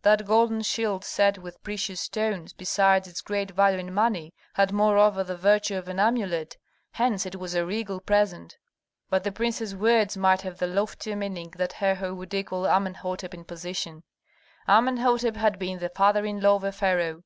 That 0.00 0.24
golden 0.24 0.62
shield 0.62 1.04
set 1.04 1.36
with 1.36 1.62
precious 1.62 2.00
stones, 2.00 2.54
besides 2.54 3.06
its 3.06 3.20
great 3.20 3.50
value 3.50 3.78
in 3.78 3.92
money, 3.92 4.32
had 4.54 4.72
moreover 4.72 5.22
the 5.22 5.36
virtue 5.36 5.76
of 5.76 5.86
an 5.86 6.00
amulet; 6.00 6.56
hence 6.92 7.26
it 7.26 7.36
was 7.36 7.54
a 7.54 7.62
regal 7.66 8.00
present. 8.00 8.56
But 9.10 9.22
the 9.22 9.32
prince's 9.32 9.76
words 9.76 10.16
might 10.16 10.40
have 10.40 10.56
the 10.60 10.66
loftier 10.66 11.14
meaning 11.14 11.52
that 11.58 11.74
Herhor 11.74 12.14
would 12.14 12.32
equal 12.32 12.62
Amenhôtep 12.62 13.34
in 13.34 13.44
position. 13.44 14.02
Amenhôtep 14.66 15.36
had 15.36 15.58
been 15.58 15.78
the 15.78 15.90
father 15.90 16.24
in 16.24 16.40
law 16.40 16.54
of 16.54 16.64
a 16.64 16.72
pharaoh. 16.72 17.22